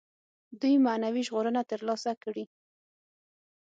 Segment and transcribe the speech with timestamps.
[0.61, 2.45] دوی معنوي ژغورنه تر لاسه کړي.